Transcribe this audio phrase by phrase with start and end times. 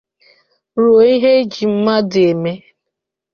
[0.81, 2.53] ruo ihe e ji mmadụ eme